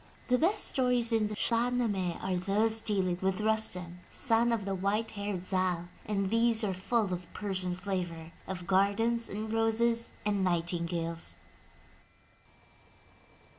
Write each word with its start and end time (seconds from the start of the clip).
The 0.29 0.39
best 0.39 0.65
stories 0.65 1.11
in 1.11 1.27
the 1.27 1.35
Shah 1.35 1.69
Nameh 1.69 2.17
are 2.23 2.35
those 2.35 2.79
dealing 2.79 3.19
with 3.21 3.39
Rustem, 3.39 3.99
son 4.09 4.51
of 4.51 4.65
the 4.65 4.73
white 4.73 5.11
haired 5.11 5.43
Zal, 5.43 5.89
and 6.07 6.31
these 6.31 6.63
are 6.63 6.73
full 6.73 7.13
of 7.13 7.31
Persian 7.35 7.75
flavor— 7.75 8.31
of 8.47 8.65
gardens 8.65 9.29
and 9.29 9.53
roses 9.53 10.11
and 10.25 10.43
nightingales. 10.43 11.35